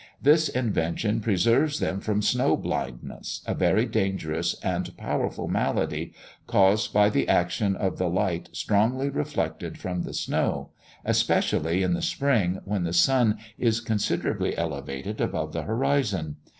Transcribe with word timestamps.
This 0.19 0.49
invention 0.49 1.19
preserves 1.19 1.77
them 1.79 1.99
from 1.99 2.23
snow 2.23 2.57
blindness, 2.57 3.43
a 3.45 3.53
very 3.53 3.85
dangerous 3.85 4.55
and 4.63 4.97
powerful 4.97 5.47
malady, 5.47 6.11
caused 6.47 6.91
by 6.91 7.07
the 7.11 7.29
action 7.29 7.75
of 7.75 7.99
the 7.99 8.09
light 8.09 8.49
strongly 8.51 9.11
reflected 9.11 9.77
from 9.77 10.01
the 10.01 10.15
snow, 10.15 10.71
especially 11.05 11.83
in 11.83 11.93
the 11.93 12.01
spring, 12.01 12.61
when 12.65 12.83
the 12.83 12.93
sun 12.93 13.37
is 13.59 13.79
considerably 13.79 14.57
elevated 14.57 15.21
above 15.21 15.53
the 15.53 15.61
horizon. 15.61 16.37